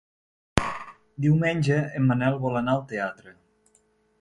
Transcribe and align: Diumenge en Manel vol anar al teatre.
Diumenge 1.27 1.77
en 1.99 2.09
Manel 2.13 2.41
vol 2.47 2.59
anar 2.63 2.77
al 2.77 2.85
teatre. 2.95 3.39